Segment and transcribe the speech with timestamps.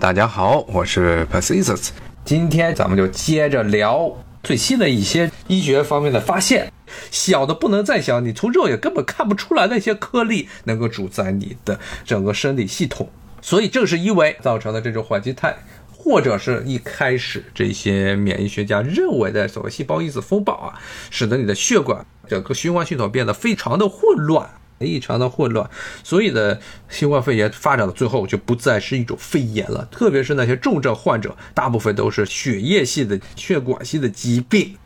[0.00, 1.92] 大家好，我是 p a c i s s
[2.24, 6.72] 今天咱们就接着聊最新的一些医学方面的发现。
[7.10, 13.10] 小的不能再小，你从肉眼根本看不出来那些颗粒能够主宰你的整个生理系统。
[13.42, 15.56] 所以正是因为造成的这种缓激态，
[15.92, 20.78] 或者是一开始这些免疫学家认为的所谓细胞因子风暴啊，
[21.10, 24.48] 使得你的血管整个循环系统变得非常的混乱。
[24.86, 25.68] 异常的混乱，
[26.04, 26.56] 所以呢，
[26.88, 29.86] 新冠肺炎发展到最后就不再是一种肺炎了。
[29.90, 34.76] 特别是那些重症患者，大部分都是血液系的、血管系的疾病，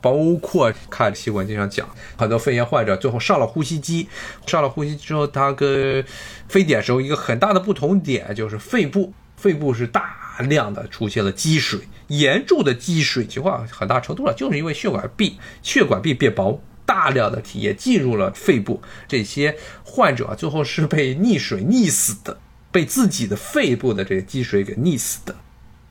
[0.00, 4.08] 包括看新闻经常讲，很多肺炎患者最后上了呼吸机，
[4.46, 6.02] 上了呼吸机之后，他跟
[6.48, 10.16] 非典时候一个很大的不同点就是肺部，肺部是大
[10.48, 16.58] 量的出现了积水，严重的积水情况，很大程度上就是因为血管壁、血管壁变薄。
[16.84, 22.38] 大量的体液进入了肺部，这些患者最后是被溺水溺死的，
[22.70, 25.36] 被自己的肺部的这个积水给溺死的。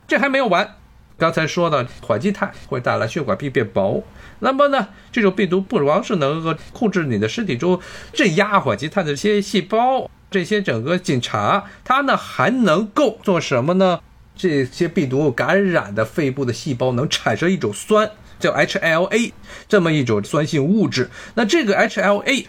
[0.06, 0.76] 这还没有完，
[1.16, 4.04] 刚才说的缓激态会带来血管壁变薄，
[4.40, 7.80] 那么呢，这种病毒不光是能够控制你的身体中
[8.12, 14.00] 镇压缓激态的这些细胞，这些整个警察，它呢还能够做什么呢？
[14.34, 18.10] 这些病毒感染的肺部的细胞能产生一种酸。
[18.42, 19.32] 叫 HLA
[19.68, 22.46] 这么一种酸性物质，那这个 HLA，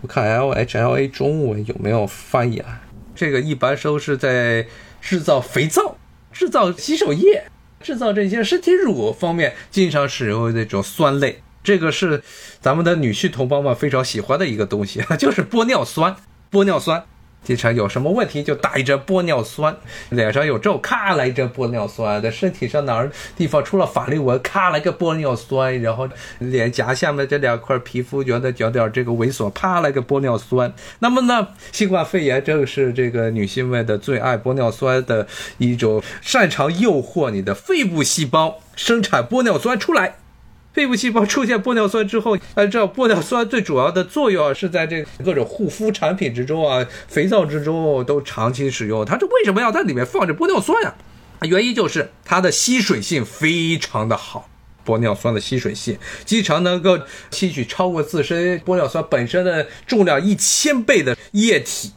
[0.00, 2.80] 我看 LHLA 中文有没有翻译啊？
[3.14, 4.66] 这个一般都是在
[5.00, 5.96] 制造肥皂、
[6.32, 7.44] 制造洗手液、
[7.80, 11.42] 制造这些身体乳方面经常使用的这种酸类。
[11.62, 12.22] 这个是
[12.60, 16.16] 咱们的女婿同胞们非常喜欢的一个东西， 就是玻尿酸。
[16.50, 17.04] 玻尿酸。
[17.44, 19.76] 经常有什么问题就打一针玻尿酸，
[20.08, 30.72] 脸上有皱，咔来一针玻尿酸；在身体上哪儿地方出了法令纹，咔来个玻尿酸；然后脸颊下面这两块皮肤觉得有点这个猥琐，啪来个玻尿酸。
[31.00, 35.26] 那么呢，新冠肺炎正是这个女性们的最爱，玻尿酸的
[35.58, 40.16] 一种擅长诱惑你的肺部细胞生产玻尿酸出来。
[40.74, 49.04] 肺部细胞出现玻尿酸之后，按照玻尿酸最主要的作用啊，是在这各种护肤产品之中啊、肥皂之中都长期使用。
[49.04, 50.92] 它这为什么要在里面放着玻尿酸呀？
[51.42, 54.48] 原因就是它的吸水性非常的好，
[54.84, 56.98] 玻尿酸的吸水性经常能够
[57.30, 61.92] 吸取超过自身玻尿酸本身的重量一千倍的液体，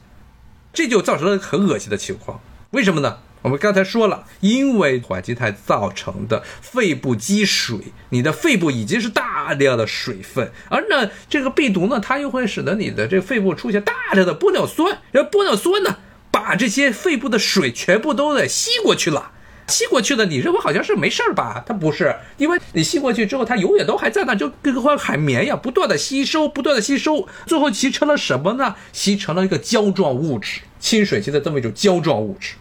[0.71, 2.39] 这就造成了很恶心的情况。
[2.69, 3.17] 为什么呢？
[3.47, 7.77] 我们刚才说了，因为缓激态造成的肺部积水，
[8.09, 15.95] 你的肺部已经是大量的水分，而呢，这个病毒呢，它又会使得你的这个肺部出现大量的玻尿酸，然后玻尿酸呢，
[16.29, 19.31] 把这些肺部的水全部都给吸过去了，
[19.67, 21.63] 吸过去的，你认为好像是没事儿吧？
[21.65, 28.75] 它不是，因为你吸过去之后，它永远都还在那，就跟块海绵一样，不断的吸收，不断的吸收，最后形成了什么呢？
[28.91, 32.55] 形成了一个胶状物质，亲水性的这么一种胶状物质。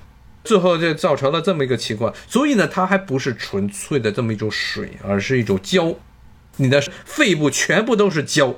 [0.46, 5.94] 最后就造成了这么一个情况，所以呢，它还不是纯粹的这么一种水，而是一种胶，
[6.56, 8.54] 你的肺部全部都是胶，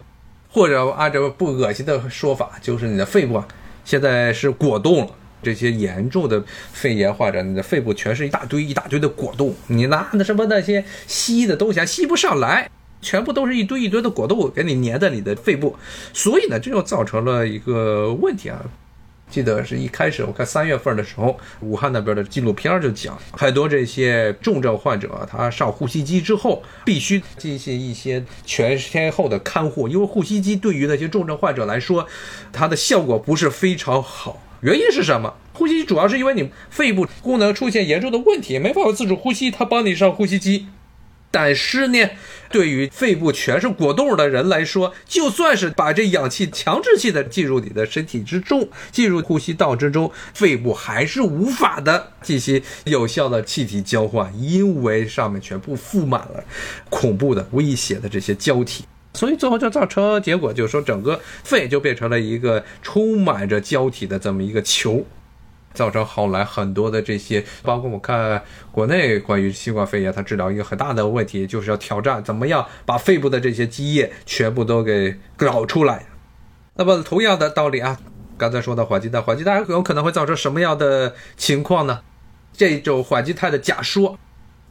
[0.51, 3.49] 或者按照不恶心的说法，就是你的肺部啊，
[3.85, 5.13] 现在是果冻了。
[5.41, 12.69] 这些严重的肺炎患者，你的肺部全是一大堆一大堆的果冻，你拿那什么那些吸的东西还吸不上来，
[13.01, 15.77] 全部都是一堆一堆的果冻给你粘在你的肺部，
[16.13, 18.61] 所以呢，这就造成了一个问题啊。
[19.31, 32.07] 记得是一开始，我看三月份的时候，武汉那边的纪录片就讲，很多这些重症患者，他上呼吸机之后，必须进行一些全天候的看护，因为呼吸机对于那些重症患者来说，
[32.53, 34.43] 它的效果不是非常好。
[34.61, 35.35] 原因是什么？
[35.53, 40.67] 呼吸机主要是因为你肺部功能出现严重的问题，没办法自主呼吸，他帮你上呼吸机。
[41.31, 42.09] 但是呢，
[42.51, 56.43] 对于肺部全是果冻的人来说，就算是把这氧气强制性的进入你的身体之中，进入呼吸道之中，肺部还是无法的进行有效的气体交换，因为上面全部覆满了
[56.89, 65.05] 恐怖的、危险的这些胶体，所以最后就造成结果，就是说整个肺就变成了一个充满着胶体的这么一个球。
[65.79, 68.43] 造成后来很多的这些，包括我看
[68.73, 76.07] 国内关于新冠肺炎，它治疗一个很大的问题，就是要挑战怎么样把肺部的这些积液全部都给搞出来。
[76.75, 77.97] 那么同样的道理啊，
[78.37, 82.01] 刚才说到缓激肽，缓激态有可能会造成什么样的情况呢？
[82.53, 84.19] 这种缓激态的假说。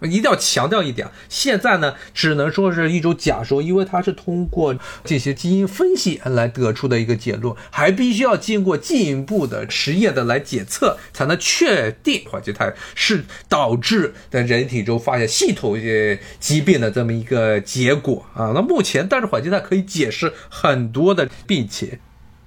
[0.01, 18.51] 一定要强调一点，现在呢只能说是一种假说，因为它是通过这些基因分析来得出的一个结论，还必须要经过进一步的实验的来检测，才能确定缓激态是导致在人体中发现系统性疾病的这么一个结果啊。
[18.53, 21.97] 那目前，但是缓激态可以解释很多的病情，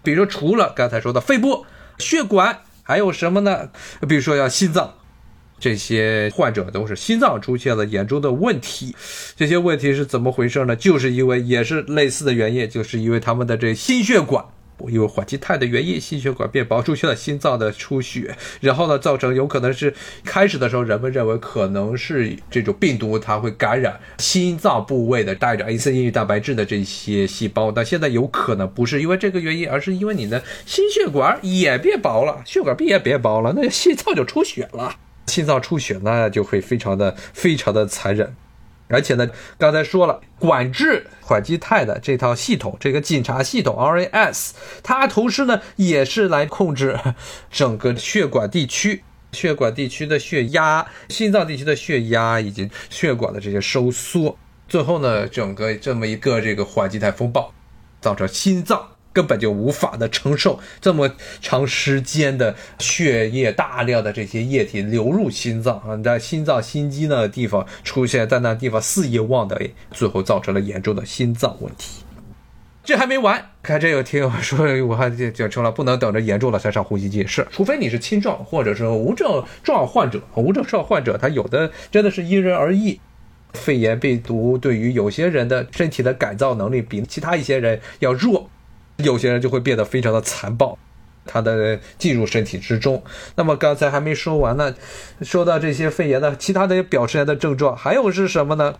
[0.04, 1.66] 比如说除了刚才说的肺部、
[1.98, 3.70] 血管，还有什么呢？
[4.08, 4.94] 比如说要心脏。
[5.60, 8.96] 这些患者都是心脏出现了严重的问题。
[9.36, 10.74] 这些问题是怎么回事呢？
[10.74, 14.44] 就是因为也是类似的原因，就是因为他们的这心血管。
[14.88, 19.92] 因为缓激肽的原因，心血管变薄，出现了心脏的出血，然后呢，造成有可能是
[20.24, 34.96] 开始的时候人们认为可能是这种病毒它会感染心脏部位的带着 ACE 蛋白质的这些细胞，但现在有可能不是因为这个原因，而是因为你的心血管也变薄了，血管壁也变薄了，那心脏就出血了，
[35.30, 38.34] 心脏出血呢就会非常的非常的残忍。
[38.92, 44.50] 而且呢，刚才说了，管制缓激肽的这套系统，这个检查系统 RAS，
[44.82, 46.98] 它同时呢也是来控制
[47.52, 54.36] 整个血管地区、血管地区的血压、心脏地区的血压以及血管的这些收缩。
[54.68, 57.54] 最后呢，整个这么一个这个缓激肽风暴，
[58.00, 58.89] 造成心脏。
[59.12, 61.10] 根本就无法的承受这么
[61.40, 72.04] 长时间的血液大量的这些液体流入心脏啊，在心脏心肌那地方出现，在那地方肆意妄为，最后造成了严重的心脏问题。
[72.82, 82.98] 这还没完，看这个听友说，我还讲成了不能等着严重了才上呼吸机，是，除非你是轻症或者是无症状患者，无症状患者他有的真的是因人而异。
[83.52, 88.48] 肺炎病毒对于有些人的身体的改造能力比其他一些人要弱。
[89.00, 90.78] 有些人就会变得非常的残暴，
[91.26, 93.02] 他的进入身体之中。
[93.36, 94.74] 那么刚才还没说完呢，
[95.22, 98.76] 说到这些肺炎的其他的表现的症状，还有是什么呢？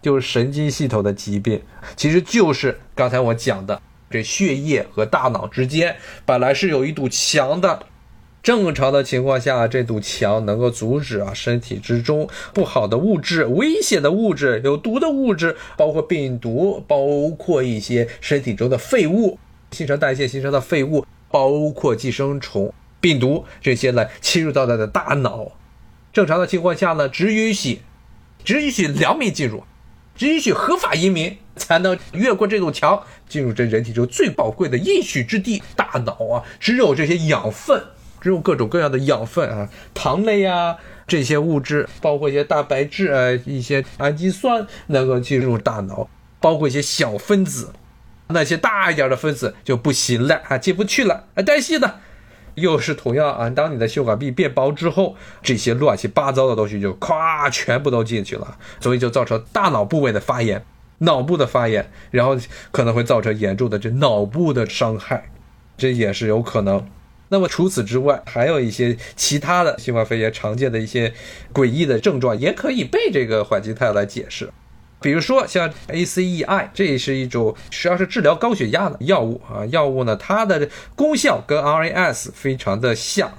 [0.00, 1.62] 就是神经系统的疾病，
[1.94, 3.80] 其实就是刚才我讲的，
[4.10, 5.94] 这血液和大脑之间
[6.26, 7.86] 本来是有一堵墙的，
[8.42, 19.38] 正常的情况下，这堵墙能够阻止啊身体之中不好的物质、危险的物质、有毒的物质，包括病毒，包括一些身体中的废物。
[19.72, 25.52] 新陈代谢形成的废物，包括寄生虫、病毒这些呢侵入到它的大脑。
[26.12, 27.80] 正常的情况下呢，只允许
[28.44, 29.64] 只允许良民进入，
[30.14, 36.44] 只允许合法移民才能越过这堵墙，进入这人体中最宝贵的应许之地——大脑啊！
[36.60, 37.82] 只有这些养分，
[38.20, 40.76] 只有各种各样的养分啊，糖类啊
[41.06, 46.10] 这些物质，包括一些蛋白质啊、一些氨基酸能够进入大脑，
[46.40, 47.72] 包括一些小分子。
[48.32, 51.42] 那些大一点的分子就不行了啊，进不去了啊。
[51.44, 51.94] 但是呢，
[52.54, 60.64] 又是同样啊，当你的血管壁变薄之后，这些乱七八糟的东西就咵全部都进去了，所以就造成大脑部位的发炎，
[60.98, 62.36] 脑部的发炎，然后
[62.70, 65.30] 可能会造成严重的这脑部的伤害，
[65.76, 66.86] 这也是有可能。
[67.28, 71.14] 那么除此之外，还有一些其他的新冠肺炎常见的一些
[71.54, 74.50] 诡异的症状，也可以被这个缓激肽来解释。
[75.02, 79.66] 比如说像 ACEI，这也是一种实际上是治疗高血压的药物啊。
[79.66, 83.32] 药物呢，它的功效跟 RAS 非常的像，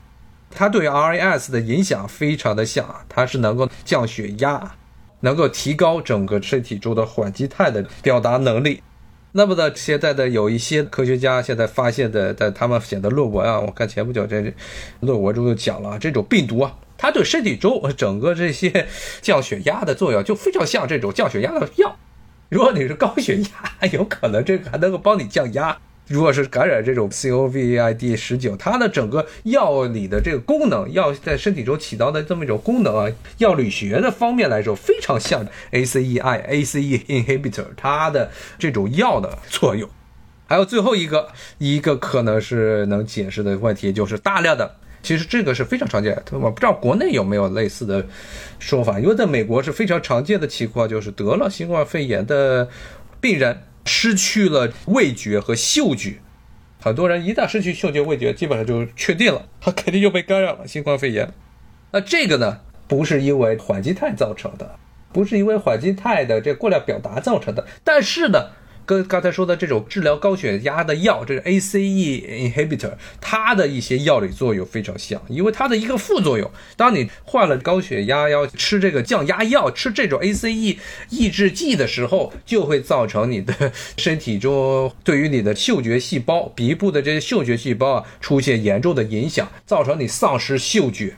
[0.51, 4.75] 它对 RAS 的影响非常的像啊，它是能够降血压，
[5.21, 8.83] 能够提高整个身体中的缓激肽的表达能力。
[9.35, 14.53] 那么呢，现在的有一些科学家现在发现的，在他们写的论文啊，我看前不久这
[14.99, 16.71] 论文中就讲了这种病毒啊。
[17.03, 18.87] 它对身体中整个这些
[19.21, 21.97] 降血压的作用，就非常像这种降血压的药。
[22.47, 25.77] 如果你是高血压，有可能这个还能够帮你降压。
[26.07, 39.89] 如果是感染这种 COVID 十九，它的整个药理的这个功能，药在身体中起到的这么一种功能啊，药理学的方面来说，非常像 ACEI ACE inhibitor 它的这种药的作用。
[40.45, 44.77] 还有最后一个一个可能是能解释的问题，就是大量的。
[45.03, 48.05] 其实这个是非常常见的，我不知道国内有没有类似的
[48.57, 52.69] 说法，因为在美国是非常常见的情况，就是得了新冠肺炎的
[53.19, 56.15] 病人失去了味觉和嗅觉，
[56.79, 61.31] 很多人一旦失去嗅觉、味觉，基本上就确定了， 他肯定就被感染了新冠肺炎。
[61.91, 64.77] 那这个呢，不是因为缓激肽造成的，
[65.11, 68.47] 不是因为缓激肽的这过量表达造成的，但是呢。
[68.85, 80.77] 跟刚才说的这种治疗高血压的药，这个 ACE inhibitor，它的一些药理作用非常像，因为它的一个副作用，当你患了高血压要吃这个降压药，吃这种 ACE
[81.09, 91.15] 抑制剂的时候，就会造成你的身体中对于你的嗅觉细胞、鼻部的这些嗅觉细胞啊出现严重的影响，造成你丧失嗅觉。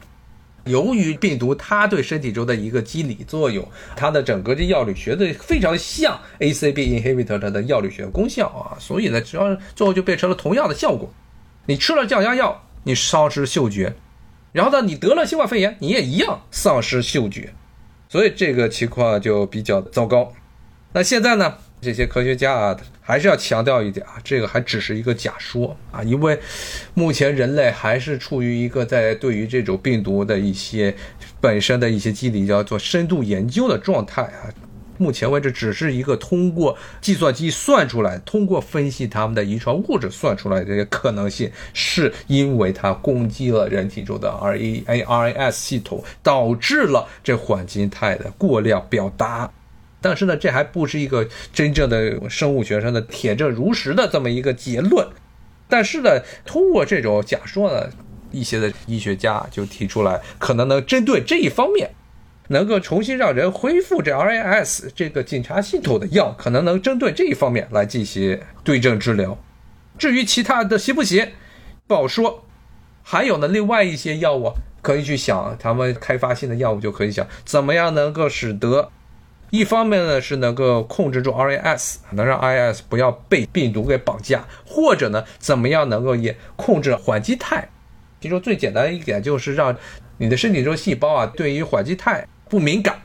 [0.66, 11.14] 由于病毒它对身体中的一个机理作用，它的整个的药理学的非常像 A C B inhibitor 的药理学功效啊，所以呢，只要最后就变成了同样的效果。
[11.68, 13.96] 你吃了降压药，你丧失嗅觉，
[14.52, 17.54] 然后呢，你得了新冠肺炎，你也一样丧失嗅觉，
[18.10, 20.34] 所以这个情况就比较糟糕。
[20.94, 26.40] 那现在呢，这些科学家啊，还是要强调一点啊，这个还只是一个假说啊，因为
[26.96, 30.96] 目前人类还是处于一个在对于这种病毒的一些
[31.40, 34.50] 本身的一些机理要做深度研究的状态啊。
[34.98, 49.52] 目前为止，只是一个通过计算机算出来，通过分析他们的遗传物质算出来这些可能性，是因为它攻击了人体中的 R A A R A S 系统，导致了这缓激态的过量表达。
[50.06, 55.08] 但是呢，这还不是一个真正的生物学上的铁证如实的这么一个结论。
[55.68, 57.90] 但是呢，通过这种假说呢，
[58.30, 61.90] 一些的医学家就提出来，可能能针对这一方面。
[62.50, 69.36] 能够重新让人恢复这 RAS 这个警察系统的药，可能能针对这一方面来进行对症治疗。
[69.98, 71.32] 至于其他的行不行，
[71.88, 72.46] 不好说。
[73.02, 78.92] 还有呢，另外一些药物可以去想，他们开发新的药物就可以想怎么样能够使得，
[79.56, 87.70] 一方面呢是能够控制住 RAS，能让 RAS 不要被病毒给绑架，或者呢怎么样能够也控制缓激肽。
[88.20, 89.74] 其中最简单的一点就是让
[90.18, 92.28] 你的身体中细胞啊对于缓激肽。
[92.50, 93.00] 不敏感，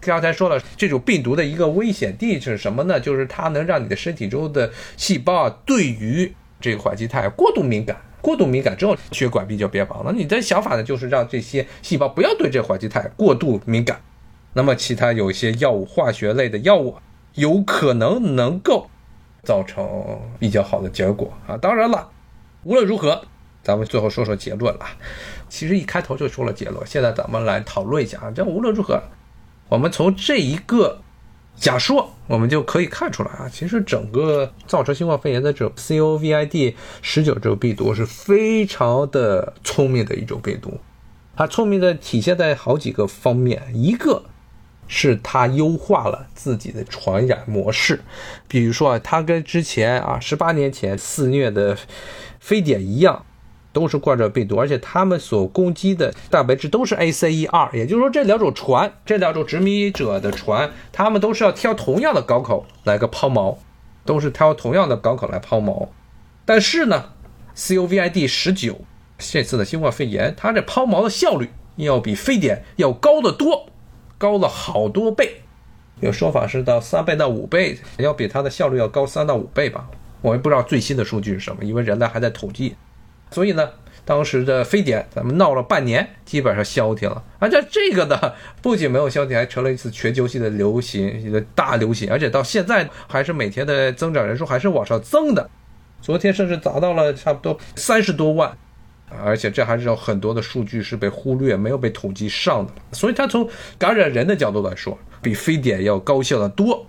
[0.00, 2.98] 刚才说了，这种病毒的一个危险地是什么呢？
[2.98, 10.12] 就是它能让你的身体中的细胞啊，对于这个缓激肽过度敏感，过度敏感之后，血管壁就变薄了。
[10.12, 14.00] 你的想法呢，就是让这些细胞不要对这缓激肽过度敏感。
[14.54, 16.96] 那么，其他有一些药物，化学类的药物，
[17.34, 18.88] 有可能能够
[19.42, 21.56] 造成比较好的结果啊。
[21.56, 22.08] 当然了，
[22.62, 23.24] 无论如何。
[23.64, 24.80] 咱们最后说说结论了，
[25.48, 28.30] 其实一开头就说了结论，现在咱们来讨论一下啊。
[28.30, 29.02] 这无论如何，
[29.70, 31.00] 我们从这一个
[31.56, 40.78] 假说，我们就可以看出来啊，其实整个造成新冠肺炎的这种 COVID 十九这种病毒是非常的聪明的一种病毒，
[41.34, 44.24] 它聪明的体现在好几个方面，一个
[44.88, 48.02] 是它优化了自己的传染模式，
[48.48, 51.76] 比如说啊，它跟之前啊十八年前肆虐的
[52.40, 53.24] 非典一样。
[53.74, 63.56] 都是冠状病毒，而且他们所攻击的蛋白质都是 ACE2，也就是说这两种船，这两种殖民者的船，他们都是要挑同样的港口来个抛锚，
[64.04, 65.88] 都是挑同样的港口来抛锚。
[66.44, 67.06] 但是呢
[67.56, 68.82] ，COVID 十九
[69.18, 73.70] 这次的新冠肺炎，它这抛锚的效率要比非典要高得多，
[74.18, 75.42] 高了好多倍，
[76.00, 79.88] 有说法是到三倍到五倍，要比它的效率要高三到五倍吧。
[80.22, 82.74] 我也不知道最新的数据是什么，因为人类还在统计。
[83.30, 83.68] 所以呢，
[84.04, 87.22] 当时的非典咱们闹了半年，基本上消停了。
[87.38, 92.10] 而且这个呢，不仅没有消停，还成了一次全球性的流行，一个大流行。
[92.10, 95.50] 而且到现在还是每天的增长人数还是往上增的，
[96.00, 98.56] 昨天甚至达到了差不多三十多万。
[99.10, 102.72] 而且这还是有很多的数据是被忽略，没有被统计上的。
[102.92, 106.86] 所以它从感染人的角度来说，比非典要高效的多。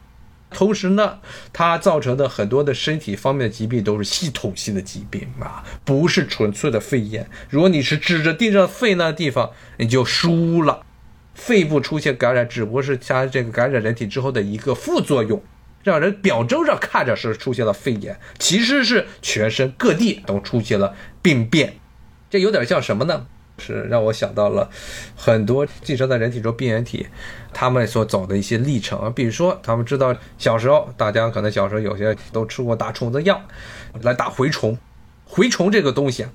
[0.51, 1.19] 同时呢，
[1.51, 7.27] 它造成的很多的身体方面的疾病都是系统性的疾病啊，不是纯粹的肺炎。
[7.49, 10.81] 如果你是指着盯着肺那地方，你就输了。
[11.33, 15.43] 肺部出现感染，只不过是它这个感染人体之后的一个副作用，
[15.83, 21.73] 让人表征上看着是出现了肺炎，其实是全身各地都出现了病变。
[22.29, 23.25] 这有点像什么呢？
[23.57, 24.69] 是让我想到了
[25.15, 27.07] 很多寄生在人体中病原体，
[27.53, 29.13] 他们所走的一些历程。
[29.13, 33.41] 比如说，他们知道小时候，大家可能小时候有些都吃过打虫子药，
[34.01, 34.77] 来打蛔虫。
[35.29, 36.29] 蛔虫这个东西啊，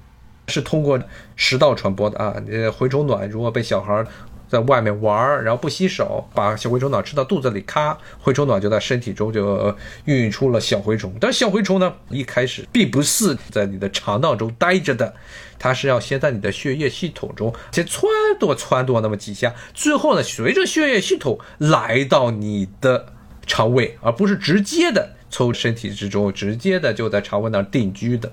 [0.48, 0.98] 是通过
[1.36, 2.36] 食道传播的啊。
[2.46, 4.02] 这，蛔虫卵如果被小孩
[4.50, 9.74] 在外面玩儿，然后不洗手，把小蛔虫卵吃到肚子里，咔，蛔虫卵就在身体中就
[10.06, 11.14] 孕育出了小蛔虫。
[11.20, 15.14] 但小蛔虫呢，一开始并不是在你的肠道中待着的。
[15.56, 18.06] 它是要先在你的血液系统中先撺
[18.40, 23.12] 掇撺掇那么几下，最后呢，随着血液系统来到你的
[23.46, 28.32] 肠胃，而不是直接的从身体之中直接的就在肠胃那儿定居的。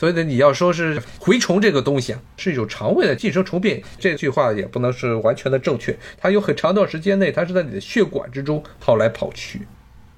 [0.00, 5.94] 所以呢，你要说是蛔虫这个东西啊，是一种肠胃的寄生虫病，这句话也不能是完全的正确。
[6.16, 9.60] 它有很长一段时间内，它是在你的血管之中跑来跑去。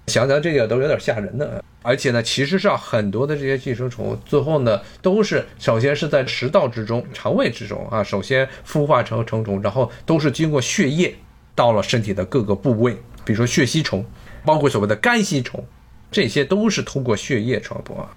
[0.07, 11.13] 想想这个都有点吓人的，而且呢，其实上很多的这些寄生虫最后呢，都是首先是在食道之中、肠胃之中啊，首先孵化成成虫，然后都是经过血液
[11.57, 12.93] 到了身体的各个部位，
[13.25, 14.07] 比如说血吸虫，
[14.45, 15.67] 包括所谓的肝吸虫，
[16.13, 17.97] 这些都是通过血液传播。
[17.97, 18.15] 啊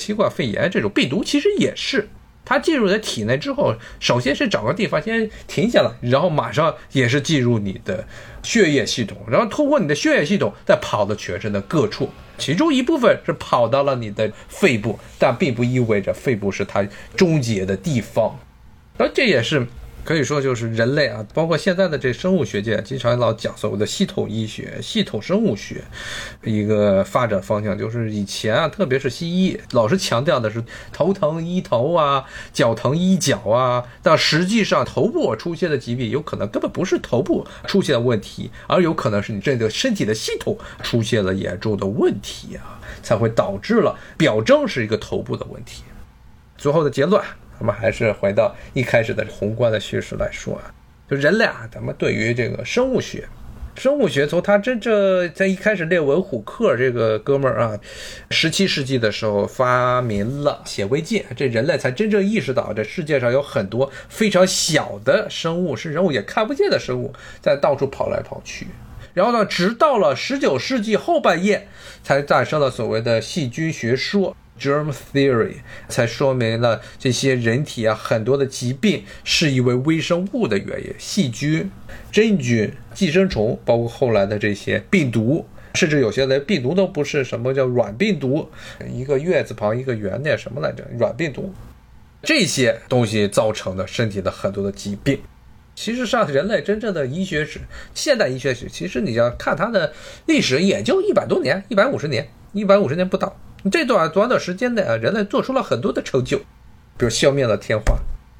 [0.00, 2.08] 新冠肺炎这种病毒其实也是。
[2.42, 8.04] 它进入你的体内之后，首先是找个地方先停下来，然后马上也是进入你的
[8.42, 16.82] 血液系统，然后通过你的血液系统再跑到全身的各处，其中一部分是跑到了你的肺部，但并不意味着肺部是它
[17.14, 18.36] 终结的地方。
[18.98, 19.64] 那这也是
[20.02, 25.84] 可以说就是人类啊，包括现在的这生物学界，经常老讲所谓的系统医学、系统生物学
[26.42, 45.84] 一个发展方向，就是以前啊，特别是西医，老是强调的是头疼医头啊，脚疼医脚啊，但实际上头部出现的疾病，有可能根本不是头部出现了问题，而有可能是你这个身体的系统出现了严重的问题啊，才会导致了表征是一个头部的问题。
[46.56, 47.22] 最后的结论。
[47.60, 50.72] 咱们还是回到一开始的宏观的叙事来说啊，
[51.10, 53.28] 就人类啊，咱们对于这个生物学，
[53.76, 57.78] 生物学从他真正在一开始列文虎克这个哥们儿啊，
[58.30, 67.12] 十七世纪的时候发明了显微镜，这人类才真正意识到这世界上有很多非常小的生物，是人物也看不见的生物，
[67.42, 68.66] 在到处跑来跑去。
[69.12, 71.68] 然后呢，直到了十九世纪后半叶，
[72.02, 74.34] 才诞生了所谓的细菌学说。
[74.60, 75.54] Germ theory
[75.88, 81.70] 才说明了这些人体啊很多的疾病是因为微生物的原因，细菌、
[82.12, 88.50] 真菌、寄生虫，包括后来的这些病毒，甚至有些连病毒都不是，什么叫软病毒？
[88.92, 90.84] 一个月字旁一个圆的什么来着？
[90.98, 91.54] 软病毒，
[92.22, 95.18] 这些东西造成的身体的很多的疾病。
[95.74, 97.60] 其实上，人类真正的医学史，
[97.94, 99.94] 现代医学史，其实你要看它的
[100.26, 103.34] 历史，也就一百多年，一百五十年，一百五十年不到。
[103.70, 106.38] 这段短短时间内啊，人类做出了很多的成就，
[106.96, 107.98] 比如消灭了天花，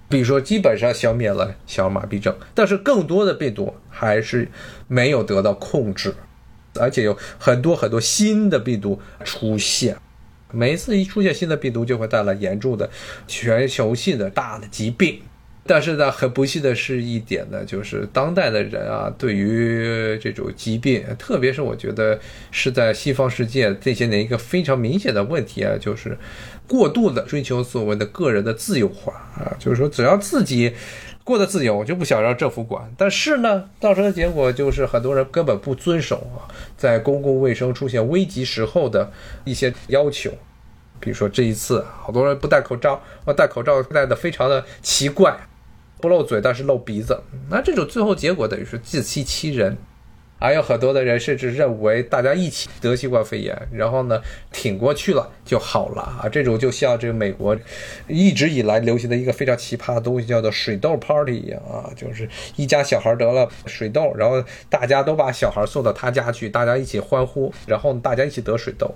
[0.08, 4.48] 比如说基本上消灭了小儿麻痹症，但是更多的病毒还是
[4.88, 6.14] 没有得到控制，
[6.78, 9.96] 而且有很多很多新的病毒出现，
[10.52, 12.88] 每一次一出现新的病毒，就会带来严重的
[13.26, 15.20] 全球性的大的疾病。
[15.66, 22.18] 但是呢，很不幸的是一点呢，就是当代的人啊，对于这种疾病，特别是我觉得
[22.50, 26.18] 是在西方世界这些年一个非常明显的问题啊，就是
[26.66, 30.72] 过度的追求所谓的个人的自由化啊，就是说只要自己
[31.22, 32.90] 过得自由，我就不想让政府管。
[32.96, 39.12] 但是呢，造成的结果就是很多人根本不遵守啊，在公共卫生出现危急时候的
[39.44, 40.32] 一些要求，
[40.98, 45.38] 比如说这一次，好多人不戴口罩，或戴口罩戴的非常的奇怪。
[46.00, 49.76] 不露嘴，但是露鼻子，那这种最后结果等于是自欺欺人。
[50.42, 54.18] 还有很多的人甚至认为大家一起得新冠肺炎，然后呢
[54.50, 56.26] 挺过去了就好了啊。
[56.32, 57.54] 这种就像这个美国
[58.08, 68.94] 一直以来流行的一个非常奇葩的东西，叫做水痘 party 一样啊，就是一家小孩得了水痘，然后大家都把小孩送到他家去，大家一起欢呼，然后大家一起得水痘。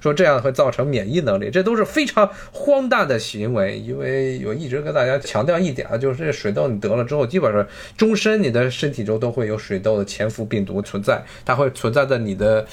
[0.00, 3.78] 说这样会造成免疫能力，这都是非常荒诞的行为。
[3.78, 12.64] 因为我一直跟大家强调一点啊，就是这水痘你得了之后，基本上终身你的身体中都会有水痘的潜伏病毒存在，它会存在在你的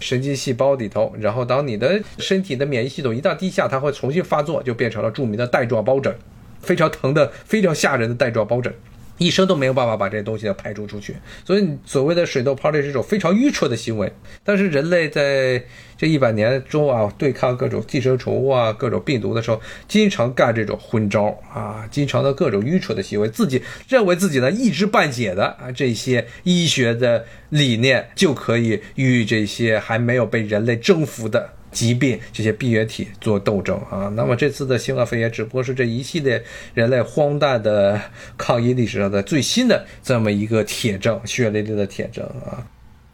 [0.00, 1.14] 神经细胞里头。
[1.20, 6.14] 然后当你的身体的免疫系统一旦低下，它会重新发作，就变成了著名的带状疱疹，
[6.60, 8.74] 非常疼的、非常吓人的带状疱疹。
[9.20, 14.10] 医生都没有办法把这些东西呢排除出去，所以所谓的水痘 party 是一种非常愚蠢的行为。
[14.42, 15.62] 但是人类在
[15.98, 31.59] 这一百年中啊，对抗各种寄生虫啊、各种病毒的时候，经常干这种昏招啊，经常的各种愚蠢的行为，自己认为自己呢一知半解的啊，这些医学的理念就可以与这些还没有被人类征服的。
[31.70, 36.42] 疾病这些病原体做斗争啊，那么这次的新冠肺炎只不过是这一系列
[36.74, 38.00] 人类荒诞的
[38.36, 42.66] 抗疫历史上的最新的这么一个铁证，血淋淋的铁证啊！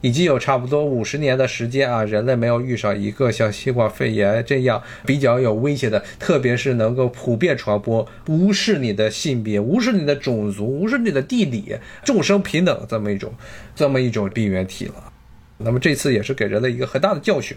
[0.02, 13.32] 已经有差不多五十年的时间啊，人类没有遇上一个像新冠肺炎这样比较有威胁的，特别是能够普遍传播、无视你的性别、无视你的种族、无视你的地理、众生平等这么一种
[13.74, 15.12] 这么一种病原体了。
[15.58, 17.56] 那么这次也是给人类一个很大的教训。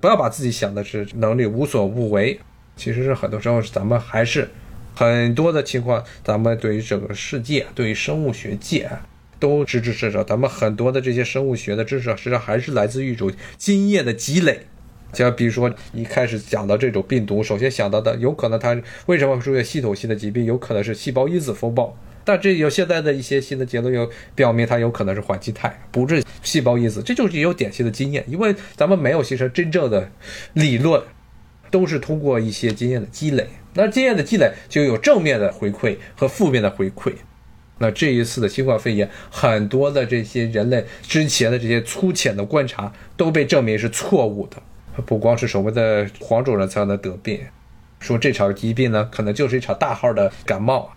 [0.00, 2.38] 不要把自己想的是能力无所不为，
[2.76, 4.48] 其实是很多时候咱们还是
[4.94, 8.88] 很多的情况，咱们对于整个世界，对于生物学界
[9.40, 10.22] 都知之甚少。
[10.22, 14.60] 咱们很多的这些生物学的知识，实际上还是来自于一种经验的积累。
[15.12, 21.96] 像比如说一开始讲到这种病毒，首先想到的有可能它为什么会出现系统性的疾病，有可能是细胞因子风暴。
[22.28, 30.10] 但这有现在的一些新的结论，又表明它有可能是缓激肽，不是细胞因子，这就是也有典型的经验，因为咱们没有形成真正的
[30.52, 31.02] 理论，
[31.70, 33.46] 都是通过一些经验的积累。
[33.72, 37.14] 那经验的积累就有正面的回馈和负面的回馈。
[37.78, 44.60] 那这一次的新冠肺炎，很多的这些人类之前的这些粗浅的观察都被证明是错误的，
[45.06, 47.40] 不光是所谓的黄种人才能得病，
[48.00, 50.92] 说这场疾病呢，可能就是一场大号的感冒。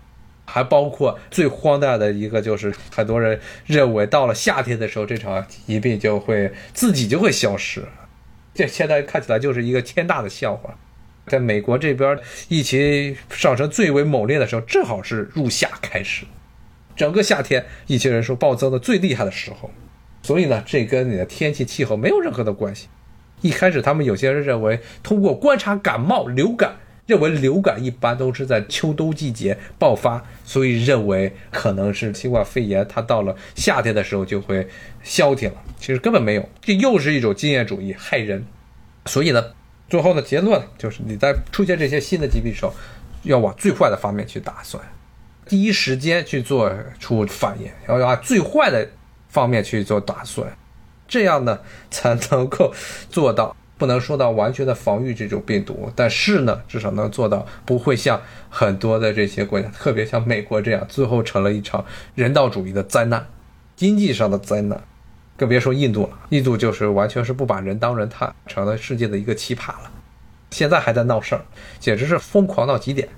[0.51, 7.83] 还包括最荒诞的一个，就是很多人认为到了夏天的时候，这场疾病就会自己就会消失。
[8.53, 10.77] 这现在看起来就是一个天大的笑话。
[11.27, 16.25] 在美国这边疫情上升最为猛烈的时候，正好是入夏开始。
[16.95, 19.71] 整个夏天疫情人数暴增的最厉害的时候。
[20.23, 22.87] 所以呢，这跟你的天气气候没有任何的关系。
[23.41, 26.75] 一开始他们有些人认为，通过观察感冒、流感，
[27.11, 34.65] 认为流感一般都是在秋冬季节爆发，所以认为可能是新冠肺炎，它到了夏天的时候就会
[35.03, 35.57] 消停了。
[35.77, 38.45] 其实根本没有，这又是一种经验主义，害人。
[39.07, 39.43] 所以呢，
[39.89, 42.73] 最后的结论就是你在出现这些新的疾病的时候，
[43.23, 44.81] 要往最坏的方面去打算，
[45.45, 48.89] 第一时间去做出反应，要往最坏的
[49.27, 50.47] 方面去做打算，
[51.09, 52.73] 这样呢才能够
[53.09, 63.25] 做到不能说到完全的防御这种病毒，但是呢，至少能做到不会像很多的这些国家，特别像美国这样，最后成了一场人道主义的灾难，
[63.75, 64.79] 经济上的灾难。
[65.35, 69.91] 更别说印度了，印度就是完全是不把人当人看，成了世界的一个奇葩了。
[70.51, 71.41] 现在还在闹事儿，
[71.79, 73.09] 简直是疯狂到极点。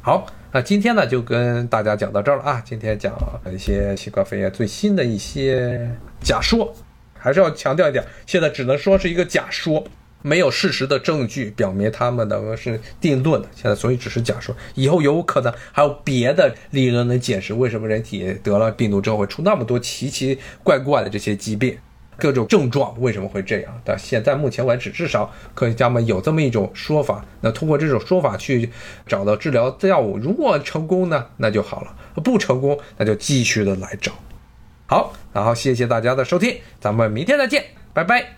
[0.00, 2.62] 好，那今天呢就跟大家讲到这儿了啊。
[2.64, 3.12] 今天讲
[3.52, 5.90] 一些新冠肺炎最新的一些
[6.22, 6.74] 假说，
[7.18, 9.84] 还是要强调一点，现在只能说是一个假说。
[10.20, 21.78] 没有事实的证据表明他们的是定论的，现在所以只是假说，以后有可能还有别的理论能解释为什么人体得了病毒之后会出那么多奇奇怪怪的这些疾病，
[22.16, 23.80] 各种症状为什么会这样？
[23.84, 28.68] 但现在目前为止，至少科学家们有这么一种说法，那通过这种说法去
[29.06, 34.10] 找到治疗药物，如果成功呢，那就好了；不成功，那就继续的来找。
[34.88, 38.37] 好，然后谢谢大家的收听，咱们明天再见，拜拜。